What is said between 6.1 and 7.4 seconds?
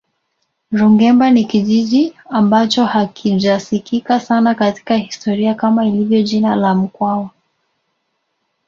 jina la mkwawa